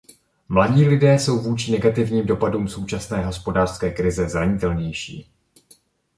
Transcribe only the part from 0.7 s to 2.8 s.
lidé jsou vůči negativním dopadům